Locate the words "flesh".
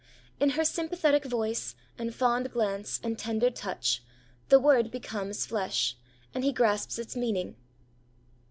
5.45-5.95